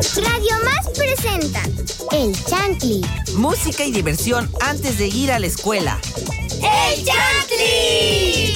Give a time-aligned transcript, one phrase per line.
[0.00, 1.62] Radio Más presenta
[2.10, 3.04] El Chantli.
[3.34, 6.00] Música y diversión antes de ir a la escuela.
[6.54, 8.54] ¡El Chantli!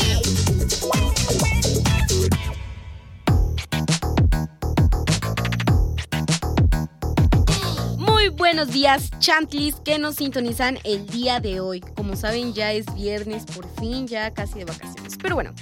[7.98, 11.82] Muy buenos días, Chantlis, que nos sintonizan el día de hoy.
[11.94, 15.18] Como saben, ya es viernes, por fin, ya casi de vacaciones.
[15.20, 15.52] Pero bueno,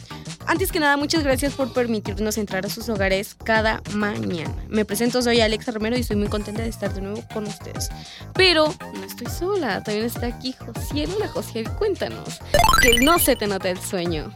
[0.52, 4.54] antes que nada, muchas gracias por permitirnos entrar a sus hogares cada mañana.
[4.68, 7.88] Me presento, soy Alexa Romero y estoy muy contenta de estar de nuevo con ustedes.
[8.34, 11.10] Pero no estoy sola, también está aquí Josiel.
[11.16, 12.40] Hola, Josiel, cuéntanos.
[12.82, 14.30] Que no se te nota el sueño.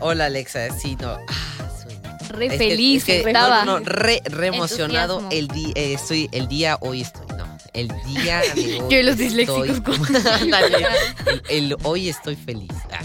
[0.00, 1.16] Hola Alexa, sí, no.
[1.28, 2.00] Ah, sueño.
[2.28, 3.64] Re Es que- feliz es que, estaba.
[3.64, 5.26] No, no, re, re emocionado.
[5.30, 7.44] El día, estoy, el día hoy estoy, no.
[7.72, 8.88] El día de hoy.
[8.90, 10.86] Yo y los disléxicos estoy- Ándale,
[11.26, 11.42] el,
[11.72, 12.70] el hoy estoy feliz.
[12.92, 13.00] Ah.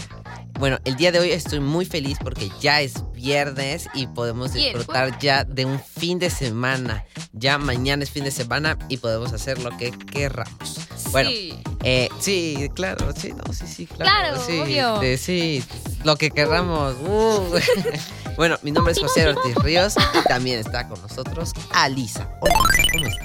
[0.58, 5.18] Bueno, el día de hoy estoy muy feliz porque ya es viernes y podemos disfrutar
[5.18, 7.04] ya de un fin de semana.
[7.32, 10.78] Ya mañana es fin de semana y podemos hacer lo que querramos.
[11.10, 11.58] Bueno, Sí.
[11.84, 14.04] Eh, sí, claro, sí, no, sí, sí, claro.
[14.04, 14.94] Claro, sí, obvio.
[15.02, 15.64] este, sí,
[16.04, 16.94] lo que querramos.
[17.00, 17.58] uh.
[18.36, 22.28] bueno, mi nombre es José Ortiz Ríos y también está con nosotros Alisa.
[22.40, 22.54] Hola,
[22.92, 23.21] ¿cómo estás?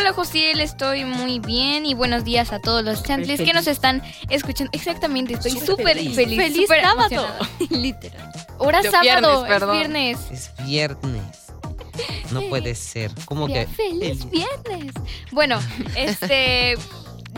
[0.00, 3.54] Hola Josiel, estoy muy bien y buenos días a todos los chantlis que feliz.
[3.54, 4.70] nos están escuchando.
[4.72, 6.16] Exactamente, estoy Súper feliz.
[6.16, 6.38] feliz.
[6.38, 7.26] Feliz sábado.
[7.68, 8.32] Literal.
[8.58, 10.18] Ahora De sábado, viernes, es viernes.
[10.30, 12.32] Es viernes.
[12.32, 13.12] No puede ser.
[13.26, 13.66] ¿Cómo que?
[13.66, 14.94] feliz viernes.
[15.32, 15.60] Bueno,
[15.94, 16.78] este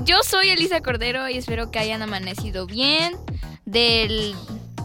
[0.04, 3.16] yo soy Elisa Cordero y espero que hayan amanecido bien
[3.64, 4.36] del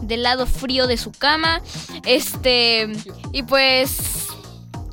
[0.02, 1.62] del lado frío de su cama.
[2.04, 2.88] Este,
[3.32, 4.17] y pues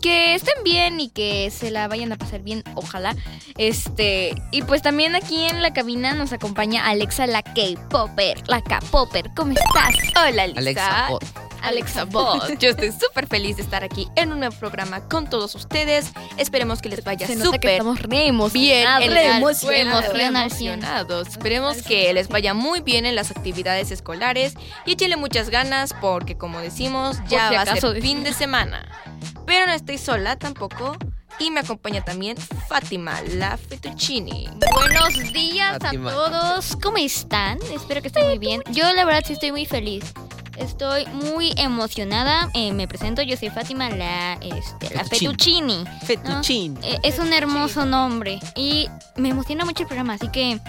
[0.06, 3.16] que estén bien y que se la vayan a pasar bien, ojalá.
[3.58, 9.32] Este, y pues también aquí en la cabina nos acompaña Alexa la K-Popper, la K-Popper.
[9.36, 9.96] ¿Cómo estás?
[10.30, 10.44] Hola.
[10.56, 11.20] Alexa, oh,
[11.66, 12.58] Alexa Bot.
[12.60, 16.12] Yo estoy súper feliz de estar aquí en un nuevo programa con todos ustedes.
[16.38, 18.28] Esperemos que les vaya súper estamos re bien.
[18.28, 19.08] emocionados.
[19.08, 21.26] Re emocionados.
[21.28, 21.32] Re.
[21.32, 24.54] Esperemos que les vaya muy bien en las actividades escolares
[24.86, 28.88] y échenle muchas ganas porque, como decimos, ya si va a ser fin de semana.
[29.46, 30.96] Pero no estoy sola tampoco.
[31.38, 34.48] Y me acompaña también Fátima, la fettuccini.
[34.74, 36.10] Buenos días Fátima.
[36.12, 36.78] a todos.
[36.82, 37.60] ¿Cómo están?
[37.74, 38.64] Espero que estén muy bien.
[38.72, 40.06] Yo la verdad sí estoy muy feliz.
[40.58, 42.50] Estoy muy emocionada.
[42.54, 45.84] Eh, me presento, yo soy Fátima, la, este, la Fettuccini.
[46.06, 46.80] Fettuccini.
[46.84, 50.60] Eh, es un hermoso nombre y me emociona mucho el programa, así que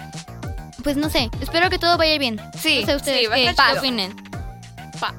[0.83, 2.39] pues no sé, espero que todo vaya bien.
[2.57, 4.15] Sí, no sé ustedes sí, qué opinen.
[4.99, 5.15] Paz.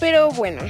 [0.00, 0.62] Pero bueno,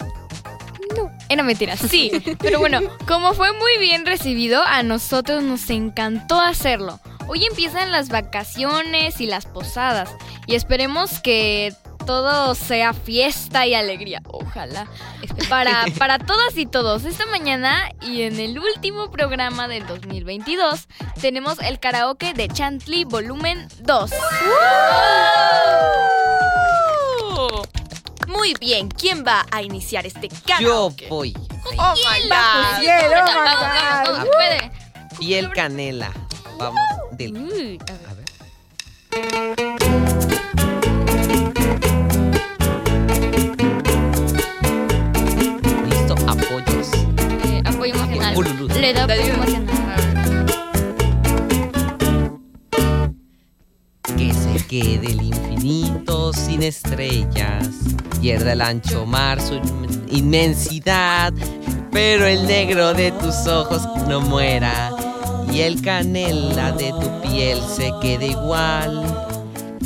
[1.33, 2.13] Era mentira, sí.
[2.41, 7.01] Pero bueno, como fue muy bien recibido, a nosotros nos encantó hacerlo.
[7.27, 10.15] Hoy empiezan las vacaciones y las posadas.
[10.47, 11.73] Y esperemos que
[12.05, 14.21] todo sea fiesta y alegría.
[14.27, 14.89] Ojalá.
[15.49, 17.07] Para, para todas y todos.
[17.07, 20.87] Esta mañana y en el último programa del 2022
[21.19, 24.11] tenemos el karaoke de Chantley Volumen 2.
[28.33, 31.09] Muy bien, ¿quién va a iniciar este Yo karaoke?
[31.09, 31.35] voy.
[31.79, 32.81] Oh my god.
[32.81, 34.13] Bien, oh my Vamos, vamos, God.
[34.15, 34.73] vamos, puede.
[35.19, 36.11] Piel canela.
[36.59, 36.81] Vamos,
[37.13, 37.37] del.
[37.37, 39.33] Uy, A ver.
[45.89, 46.89] Listo, apoyos.
[47.47, 48.37] Eh, apoyo emocional.
[48.37, 48.69] Ululú.
[48.69, 50.47] Le da apoyo emocional.
[54.17, 57.69] Que se quede el infinito sin estrellas.
[58.23, 61.33] Pierda el ancho mar su inmen- inmensidad.
[61.91, 64.91] Pero el negro de tus ojos no muera.
[65.53, 69.05] Y el canela de tu piel se quede igual.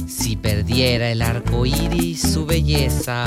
[0.07, 3.27] Si perdiera el arco iris su belleza.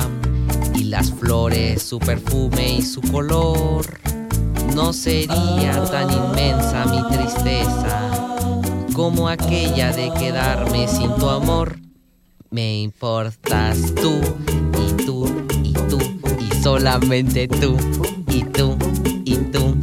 [0.76, 4.00] Y las flores su perfume y su color.
[4.76, 8.12] No sería tan inmensa mi tristeza
[8.94, 11.80] como aquella de quedarme sin tu amor.
[12.52, 14.20] Me importas tú
[14.82, 16.00] y tú y tú
[16.40, 17.78] y solamente tú
[18.28, 18.76] y tú
[19.24, 19.78] y tú.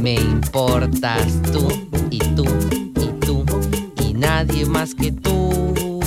[0.00, 1.68] Me importas tú
[2.10, 2.44] y tú
[2.96, 3.44] y tú
[4.02, 6.00] y nadie más que tú.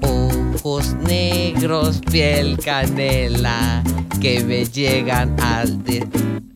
[0.00, 3.82] Ojos negros, piel canela
[4.22, 6.08] que me llegan al de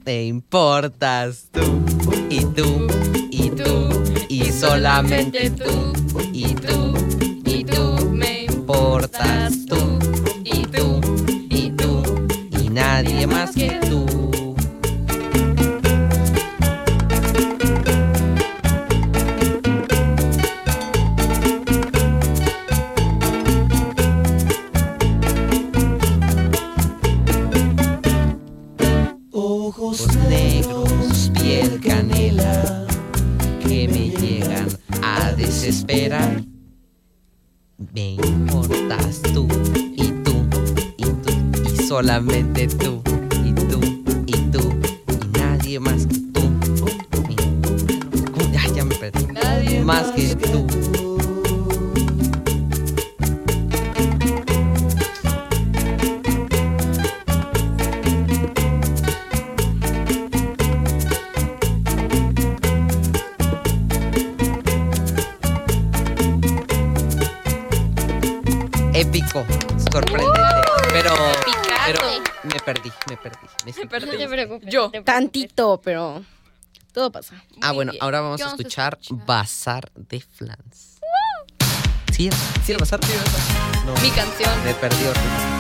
[0.04, 1.82] te importas tú
[2.28, 2.86] y tú
[3.30, 3.88] y tú
[4.28, 5.93] y solamente tú.
[9.14, 9.98] estás tú
[10.44, 11.00] y tú
[11.48, 12.02] y tú
[12.60, 13.83] y nadie más que
[42.14, 42.43] la mesa.
[75.34, 76.24] tantito, pero
[76.92, 77.42] todo pasa.
[77.60, 81.00] Ah, bueno, ahora vamos a escuchar, Bazar de Flans.
[82.12, 82.30] Sí,
[82.64, 83.00] sí, el Bazar.
[84.02, 84.64] Mi canción.
[84.64, 85.53] Me perdió.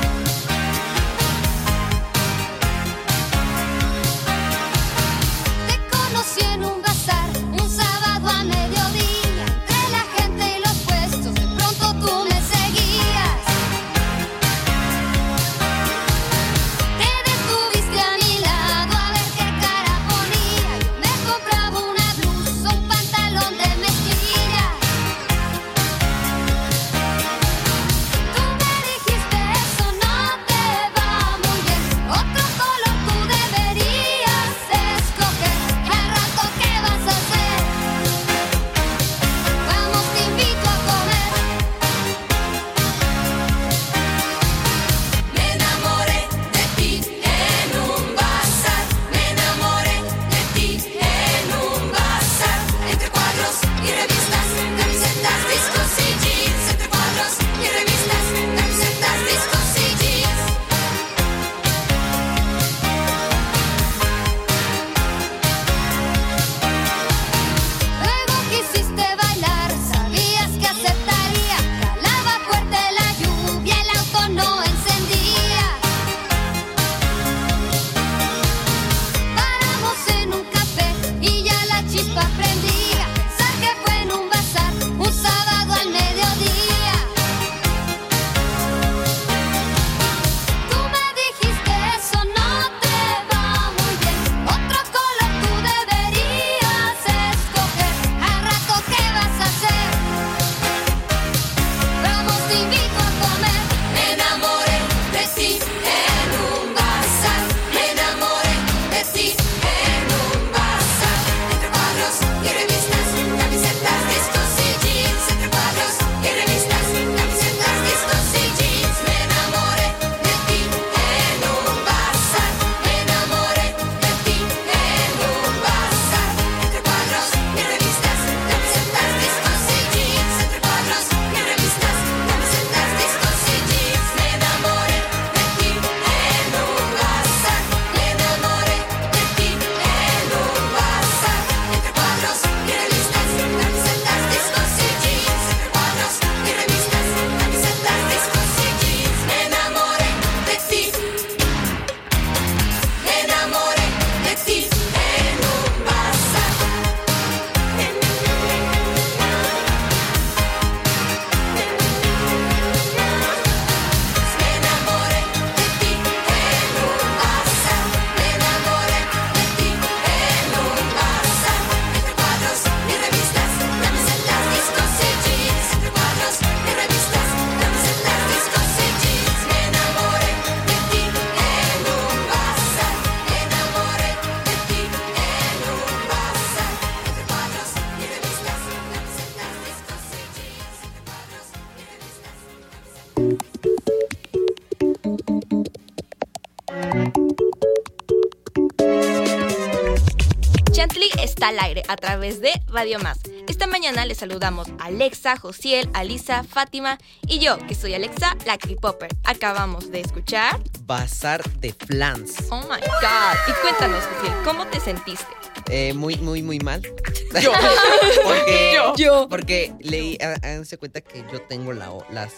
[201.44, 203.18] al aire a través de Radio Más.
[203.48, 208.56] Esta mañana les saludamos a Alexa, Josiel, Alisa, Fátima y yo, que soy Alexa, la
[208.56, 209.10] K-Popper.
[209.24, 210.58] Acabamos de escuchar...
[210.86, 212.36] Bazar de Flans.
[212.50, 213.36] Oh my God.
[213.48, 215.43] Y cuéntanos, Josiel, ¿cómo te sentiste?
[215.70, 216.82] Eh, muy, muy, muy mal.
[217.42, 217.50] Yo.
[218.24, 219.28] porque, Yo.
[219.28, 221.90] porque leí, há- háganse cuenta que yo tengo la,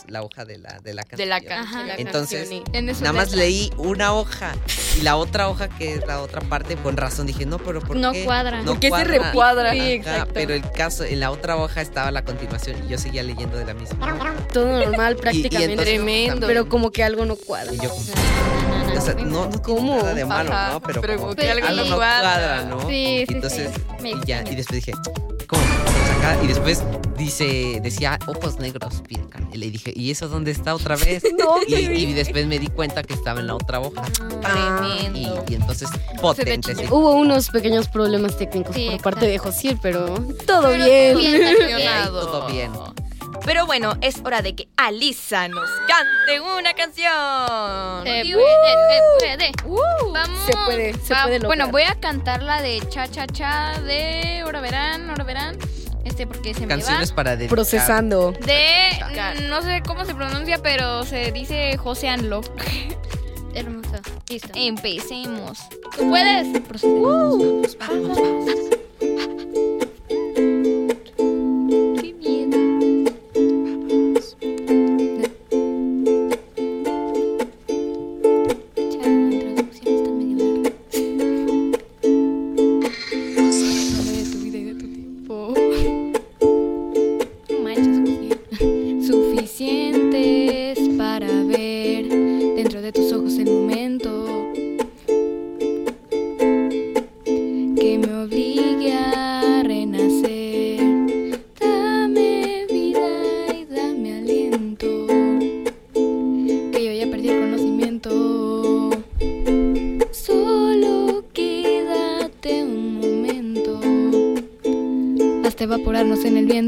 [0.07, 1.19] la hoja de la, de la canción.
[1.19, 1.81] De la canción.
[1.91, 1.95] Ajá.
[1.99, 4.55] Entonces, En eso nada más leí una hoja
[4.99, 7.97] y la otra hoja que es la otra parte, con razón dije, no, pero ¿por
[7.97, 8.25] No qué?
[8.25, 8.63] cuadra.
[8.63, 9.27] No ¿Por qué se cuadra.
[9.27, 9.71] recuadra?
[9.73, 10.31] Ajá, Sí, exacto.
[10.33, 13.65] Pero el caso, en la otra hoja estaba la continuación y yo seguía leyendo de
[13.67, 14.47] la misma.
[14.53, 15.73] Todo normal Y- y prácticamente.
[15.73, 16.31] entonces Tremendo.
[16.33, 17.73] también- pero como que algo no cuadra.
[17.75, 18.05] y yo como,
[18.99, 19.79] o sea, no, no ¿Cómo?
[19.81, 20.81] tiene nada de malo, Ajá, ¿no?
[20.81, 22.65] Pero, pero como que algo, no no cuadra, cuadra.
[22.65, 22.81] ¿no?
[22.89, 24.13] Sí, sí, Entonces, sí.
[24.23, 24.93] Y ya, y después dije,
[25.47, 25.63] ¿cómo?
[25.85, 26.83] Pues acá, y después
[27.17, 29.49] dice, decía ojos negros, piel carne.
[29.53, 31.23] Y le dije, ¿y eso dónde está otra vez?
[31.39, 34.03] No, y, y después me di cuenta que estaba en la otra hoja.
[34.07, 35.45] Y, Tremendo.
[35.49, 35.89] y entonces,
[36.21, 36.85] potente, sí.
[36.91, 39.39] Hubo unos pequeños problemas técnicos Sí, por parte de.
[39.39, 40.07] Josiel, pero
[40.47, 41.57] todo Pero bien, bien.
[42.13, 42.73] Todo bien.
[43.47, 48.03] Pero bueno, es hora de que Alisa nos cante una canción.
[48.05, 48.51] Se Y- puede,
[49.21, 49.81] se puede.
[50.13, 50.47] Vamos.
[50.47, 51.47] Se puede, se Va- puede lograr.
[51.47, 55.57] Bueno, voy a cantar la de Cha Cha Cha de Ahora verán, ahora verán.
[56.05, 57.17] Este, porque se me Canciones va.
[57.17, 57.55] para dedicar.
[57.57, 58.33] Procesando.
[58.33, 58.47] De.
[59.01, 59.41] Dedicar.
[59.43, 62.41] No sé cómo se pronuncia, pero se dice José Anlo.
[63.55, 63.89] Hermoso.
[64.29, 64.49] Listo.
[64.55, 65.59] Empecemos.
[65.97, 66.61] ¿Tú puedes?
[66.63, 67.77] Procedemos.
[67.79, 68.51] Vamos, vamos.
[69.01, 69.66] Qué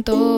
[0.09, 0.38] en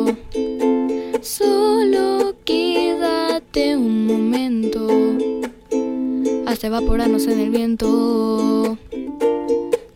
[6.61, 8.77] Hasta evaporarnos en el viento.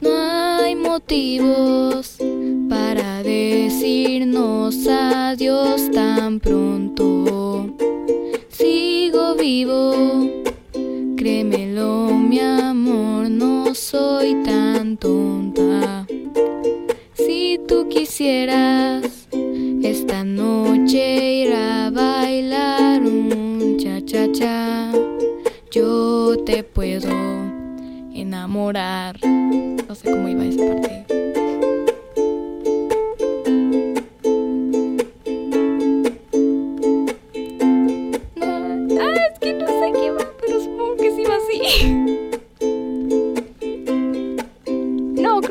[0.01, 0.09] No
[0.63, 2.14] hay motivos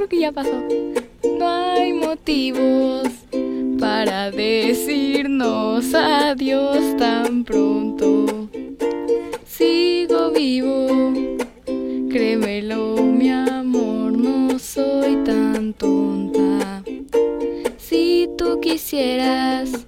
[0.09, 0.63] que ya pasó.
[1.39, 3.09] No hay motivos
[3.79, 8.49] para decirnos adiós tan pronto.
[9.47, 11.13] Sigo vivo,
[12.11, 16.83] créemelo, mi amor, no soy tan tonta.
[17.79, 19.87] Si tú quisieras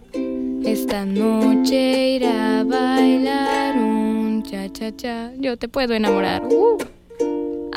[0.64, 6.42] esta noche ir a bailar un cha cha cha, yo te puedo enamorar.
[6.44, 6.95] Uh.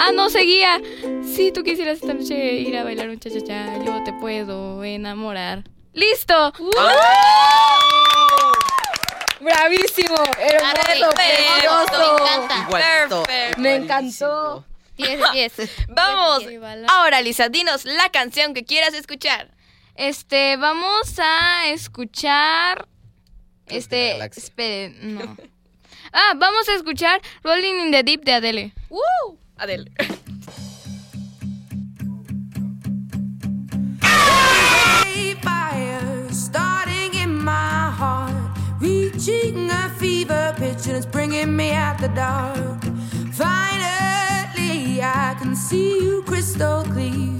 [0.01, 0.79] Ah, no, seguía.
[1.23, 5.65] Si tú quisieras esta noche ir a bailar un cha-cha-cha, yo te puedo enamorar.
[5.93, 6.53] ¡Listo!
[6.57, 6.71] ¡Uh!
[9.41, 11.97] Bravísimo, hermoso, precioso.
[11.97, 12.65] Me encanta.
[12.67, 13.23] Igualito,
[13.57, 14.65] Me encantó.
[14.97, 15.53] 10 10.
[15.89, 16.43] Vamos.
[16.87, 19.51] Ahora, Lisa, dinos la canción que quieras escuchar.
[19.95, 22.87] Este, vamos a escuchar
[23.69, 25.35] este, espere, no.
[26.11, 28.73] Ah, vamos a escuchar Rolling in the Deep de Adele.
[28.89, 29.37] ¡Woo!
[29.61, 29.85] Adel.
[38.81, 42.81] Reaching a fever pitch and it's bringing me out the dark.
[43.33, 47.38] Finally, I can see you crystal clear.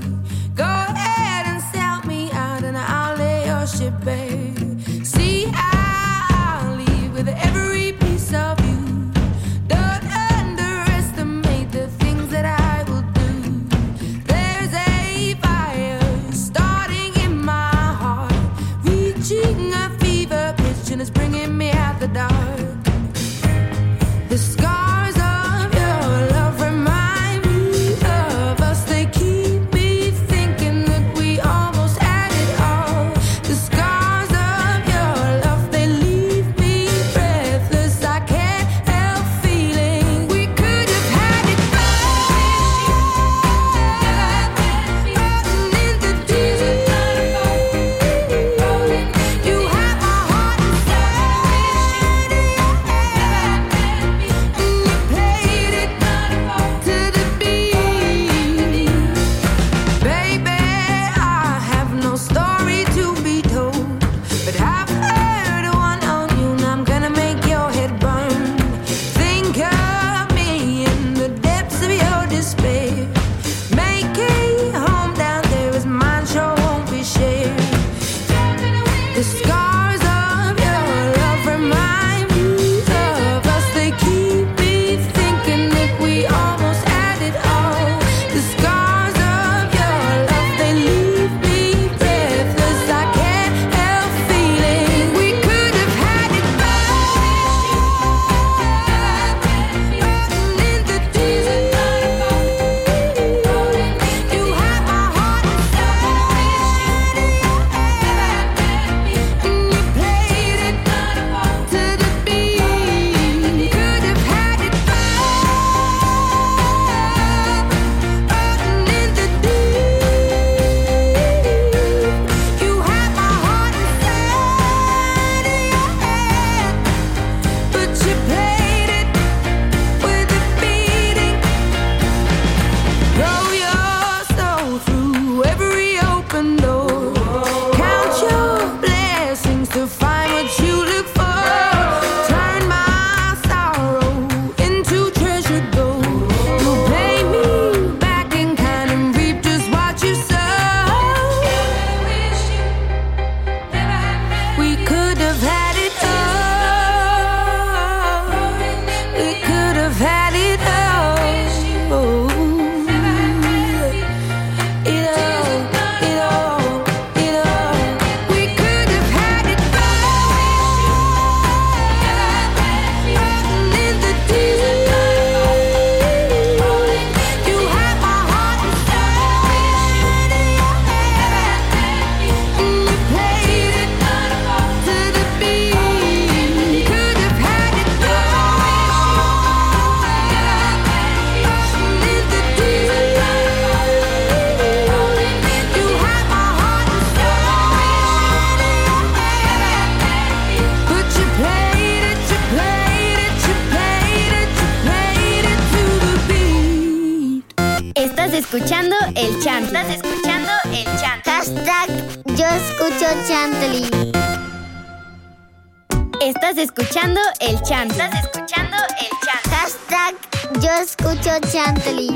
[216.79, 217.91] escuchando el chant.
[217.91, 219.45] Estás escuchando el chant.
[219.49, 220.15] Hashtag
[220.61, 222.09] yo escucho Chantley.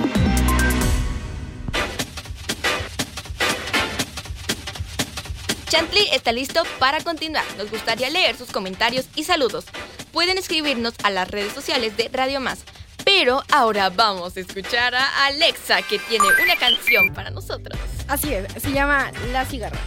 [5.67, 7.43] Chantley está listo para continuar.
[7.57, 9.65] Nos gustaría leer sus comentarios y saludos.
[10.13, 12.59] Pueden escribirnos a las redes sociales de Radio Más.
[13.03, 17.77] Pero ahora vamos a escuchar a Alexa, que tiene una canción para nosotros.
[18.07, 19.79] Así es, se llama La Cigarra.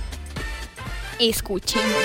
[1.19, 1.97] Escuchemos.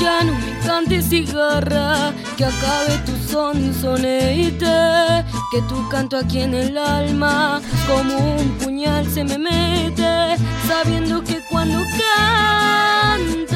[0.00, 6.54] Ya no me cantes cigarra, que acabe tu son sonete, que tu canto aquí en
[6.54, 10.36] el alma como un puñal se me mete,
[10.68, 13.53] sabiendo que cuando canto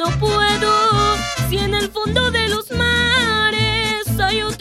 [0.00, 1.16] no puedo.
[1.50, 4.59] Si en el fondo de los mares hay otro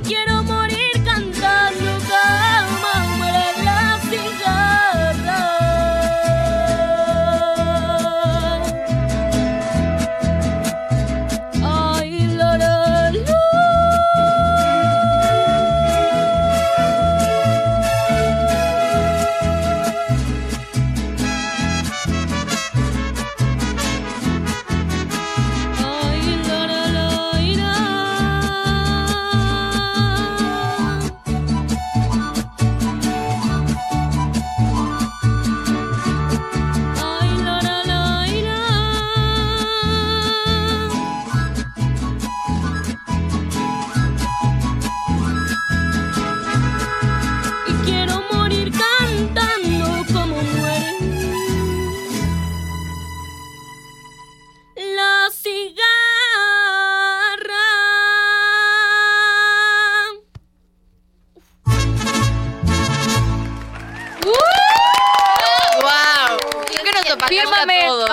[0.00, 0.45] quiero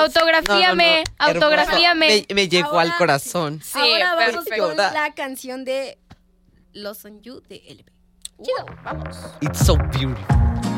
[0.03, 2.25] autografíame, no, autografíame.
[2.29, 3.61] Me, me, llegó al corazón.
[3.63, 4.67] Sí, ahora vamos perfecto.
[4.67, 5.97] con la canción de
[6.73, 7.91] Los On You de LP.
[8.41, 9.17] Chido, vamos.
[9.41, 10.72] It's so beautiful.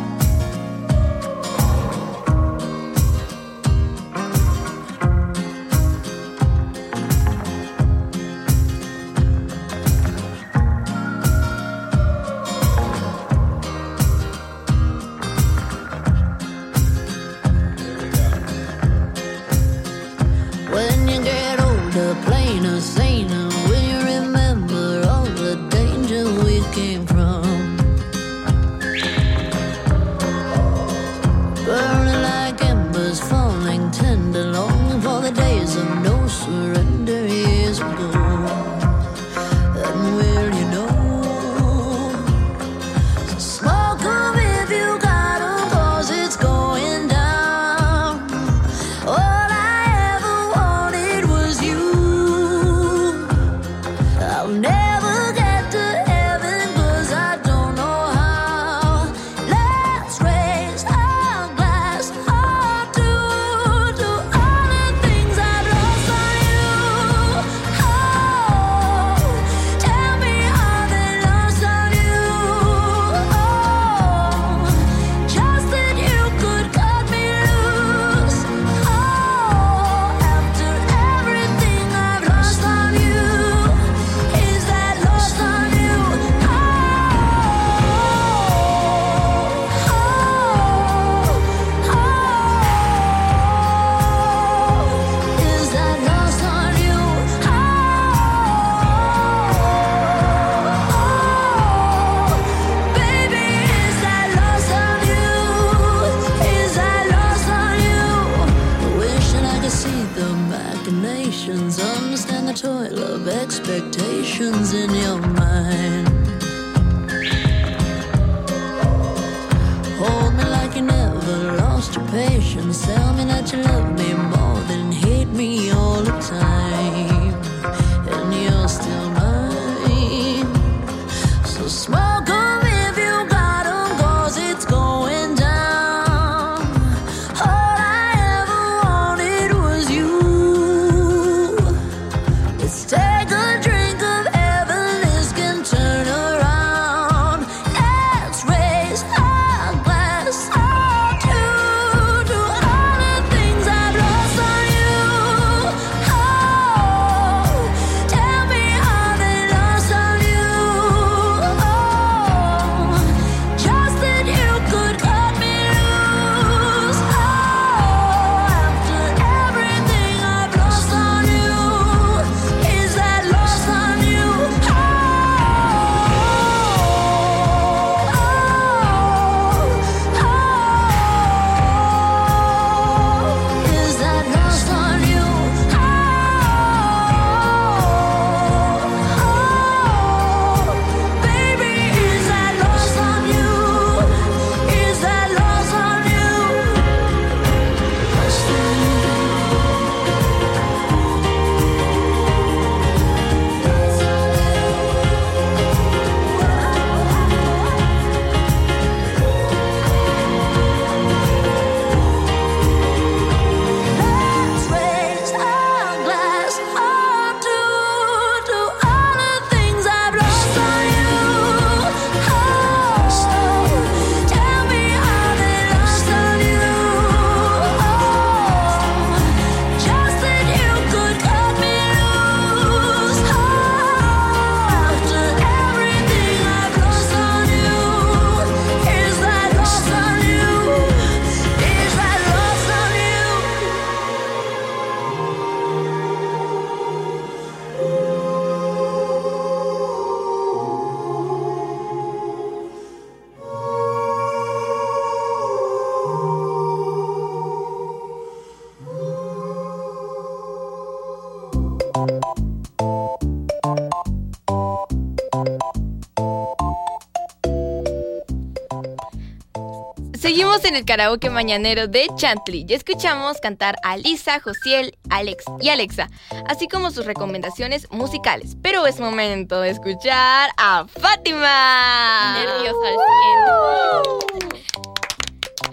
[270.86, 276.10] El karaoke mañanero de Chantley y escuchamos cantar a Lisa, Josiel, Alex y Alexa,
[276.48, 278.56] así como sus recomendaciones musicales.
[278.62, 282.36] Pero es momento de escuchar a Fátima.
[282.38, 282.96] Nerviosa al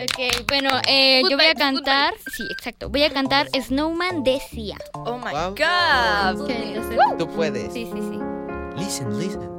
[0.03, 2.15] Ok, bueno, eh, yo voy a cantar.
[2.35, 2.89] Sí, exacto.
[2.89, 4.79] Voy a cantar Snowman de Sia.
[4.95, 5.55] Oh my Wow.
[5.55, 7.19] god.
[7.19, 7.71] Tú puedes.
[7.75, 8.19] Sí, sí, sí.
[8.83, 9.52] Listen, listen.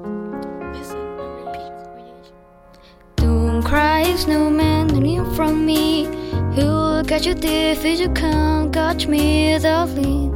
[3.74, 6.06] Don't cry, snowman, running from me.
[6.54, 10.32] Who'll catch you if you can't catch me, darling?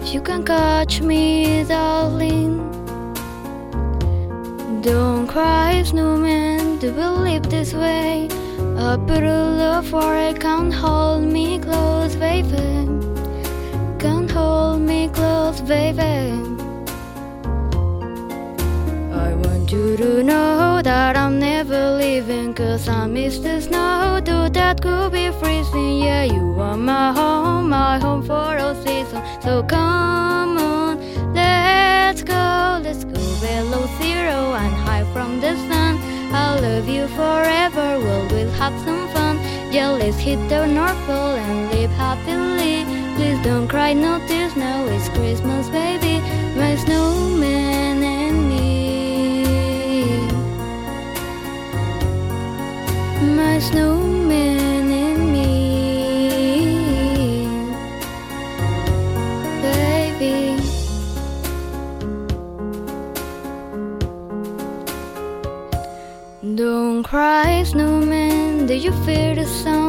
[0.00, 2.56] If you can't catch me, darling.
[4.80, 8.26] Don't cry, snowman, do believe this way.
[8.78, 12.88] A love for it can't hold me close, baby.
[13.98, 16.45] Can't hold me close, baby.
[19.76, 24.20] You to know that I'm never leaving Cause I miss the snow.
[24.24, 29.22] Though that could be freezing Yeah, you are my home My home for all season.
[29.42, 30.92] So come on
[31.34, 35.92] Let's go Let's go below zero And hide from the sun.
[36.32, 39.36] I'll love you forever Well, we'll have some fun.
[39.72, 42.76] Yeah, let's hit the North Pole And live happily.
[43.16, 46.20] Please don't cry, no tears Now it's Christmas, baby.
[46.56, 47.95] My snowman
[53.66, 55.50] snowman and me,
[59.62, 60.56] baby.
[66.54, 68.66] Don't cry, snowman.
[68.66, 69.85] Do you feel the sound?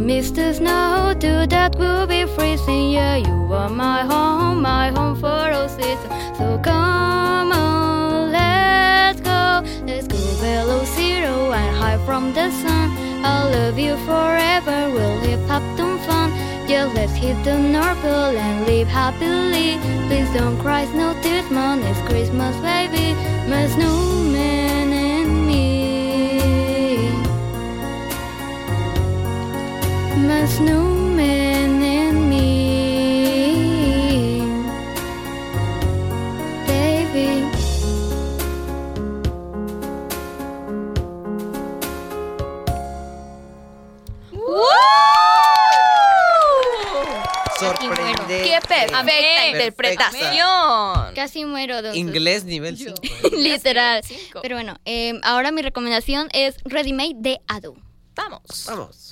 [0.00, 0.34] Mr.
[0.34, 1.72] the snow to that
[2.08, 2.92] be freezing.
[2.92, 6.38] Yeah, you are my home, my home for all seasons.
[6.38, 9.64] So come on, let's go.
[9.86, 12.90] Let's go below zero and hide from the sun.
[13.24, 14.78] I'll love you forever.
[14.94, 16.30] We'll live up to fun.
[16.68, 19.78] Yeah, let's hit the North Pole and live happily.
[20.06, 21.82] Please don't cry, no tears, man.
[21.82, 23.14] It's Christmas, baby.
[23.50, 24.77] My snowman.
[48.78, 51.14] perfecta interpretación.
[51.14, 51.82] Casi muero.
[51.82, 52.94] Don Inglés nivel 5.
[53.36, 54.02] Literal.
[54.42, 57.76] Pero bueno, em, ahora mi recomendación es ReadyMade de Adu.
[58.14, 58.64] Vamos.
[58.66, 59.10] Vamos.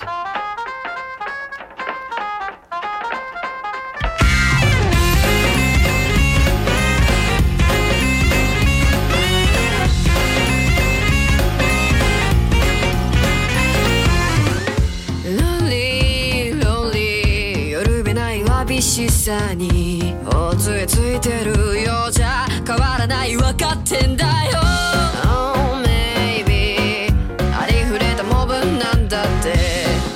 [18.81, 24.59] しさにおつえついてるようじゃ変わらない分かってんだよ。
[25.25, 27.09] Oh maybe
[27.59, 29.53] ありふれたモブなんだって。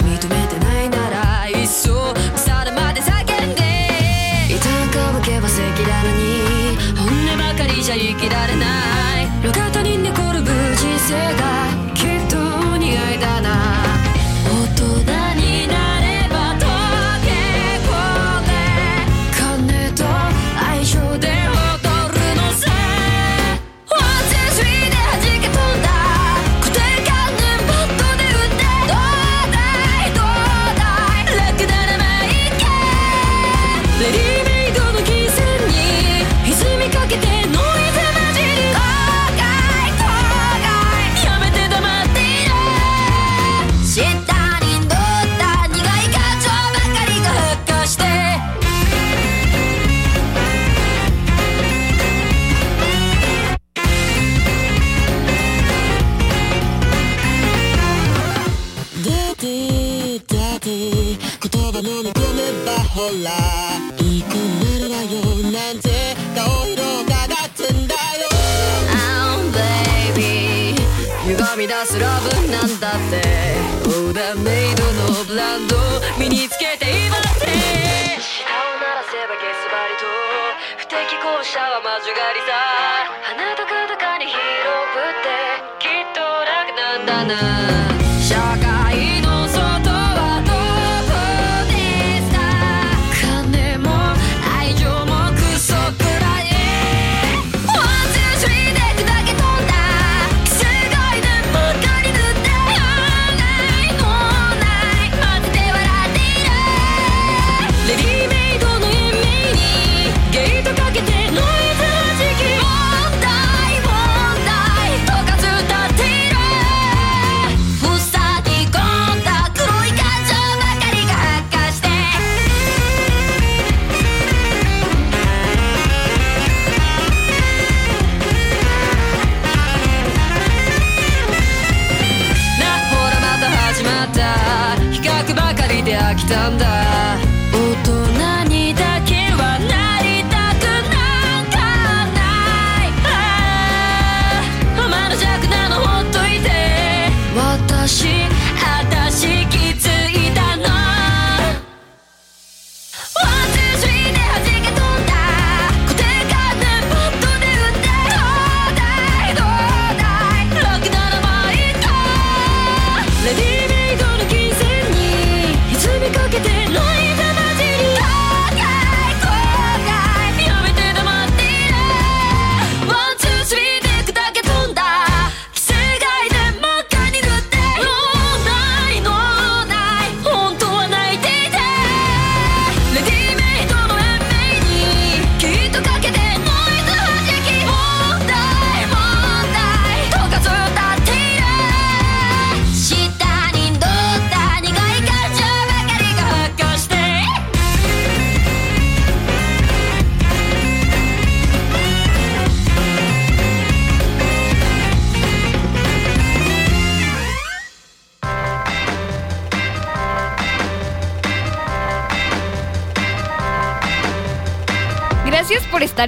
[0.04, 3.62] 認めてないならいっそ腐るまで叫んで。
[4.50, 4.60] 痛
[4.96, 8.71] かぶけば赤裸々に本音ばかりじゃ生きられない。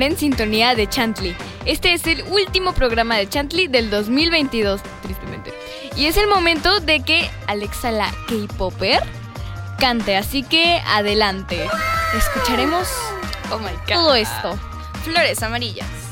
[0.01, 1.35] en sintonía de Chantley.
[1.65, 5.53] Este es el último programa de Chantley del 2022, tristemente.
[5.95, 9.03] Y es el momento de que Alexa la K-Popper
[9.77, 11.67] cante, así que adelante.
[12.17, 12.87] Escucharemos
[13.51, 14.57] oh todo esto.
[15.03, 16.02] Flores amarillas.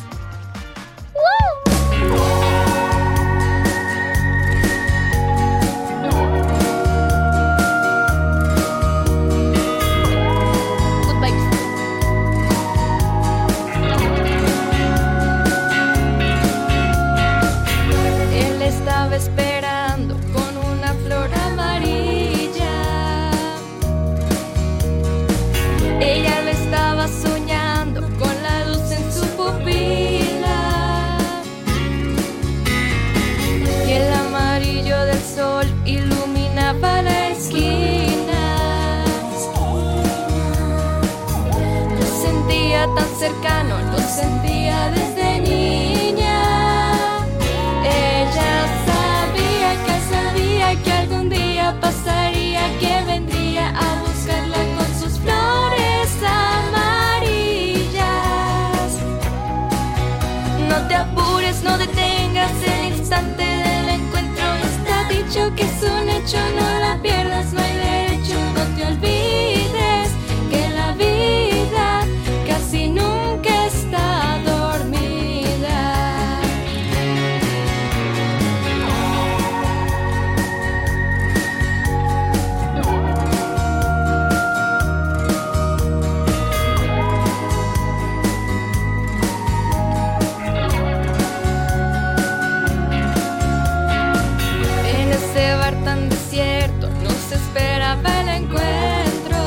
[98.21, 99.39] El encuentro.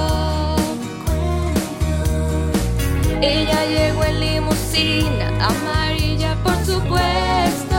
[3.20, 7.78] Ella llegó en limusina, amarilla por supuesto.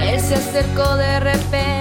[0.00, 1.79] Él se acercó de repente,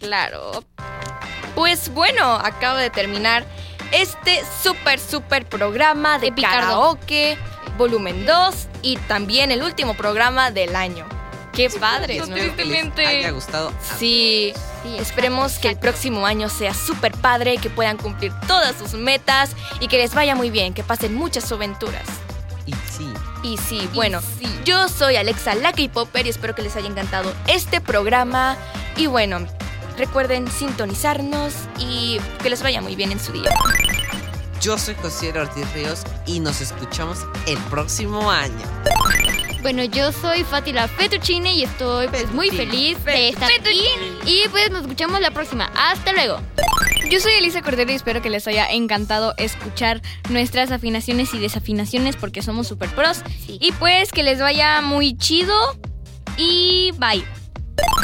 [0.00, 0.64] Claro.
[1.54, 3.44] Pues bueno, acabo de terminar
[3.92, 6.60] este súper, súper programa de Epicardo.
[6.60, 7.36] karaoke,
[7.76, 11.06] volumen 2 y también el último programa del año.
[11.52, 12.24] Qué padre, ¿no?
[12.36, 13.72] Espero que les haya gustado.
[13.98, 18.94] Sí, Sí, esperemos que el próximo año sea súper padre, que puedan cumplir todas sus
[18.94, 22.06] metas y que les vaya muy bien, que pasen muchas aventuras.
[22.64, 23.12] Y sí,
[23.42, 24.20] Y sí, bueno,
[24.64, 28.56] yo soy Alexa Lucky Popper y espero que les haya encantado este programa.
[29.00, 29.38] Y bueno,
[29.96, 33.48] recuerden sintonizarnos y que les vaya muy bien en su día.
[34.60, 38.62] yo soy José Ortiz Ríos y nos escuchamos el próximo año.
[39.62, 43.86] Bueno, yo soy Fátila Fettuccine y estoy pues muy feliz de estar aquí.
[44.26, 45.70] Y pues nos escuchamos la próxima.
[45.74, 46.38] Hasta luego.
[47.10, 52.16] Yo soy Elisa Cordero y espero que les haya encantado escuchar nuestras afinaciones y desafinaciones
[52.16, 53.22] porque somos super pros.
[53.48, 55.54] Y pues que les vaya muy chido
[56.36, 57.39] y bye.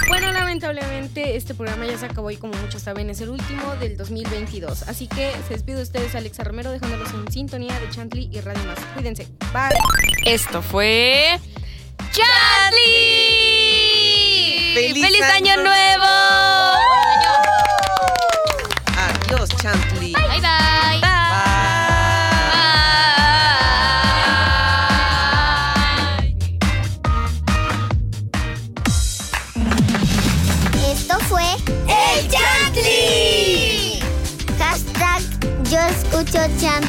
[0.08, 3.96] Bueno, lamentablemente este programa ya se acabó y como muchos saben es el último del
[3.96, 4.82] 2022.
[4.84, 8.64] Así que se despide de ustedes Alexa Romero dejándolos en sintonía de Chantley y Radio
[8.64, 8.78] Más.
[8.94, 9.26] Cuídense.
[9.52, 9.76] Bye.
[10.24, 11.38] Esto fue
[12.12, 13.56] ¡Chantley!
[14.74, 16.65] ¡Feliz año año nuevo!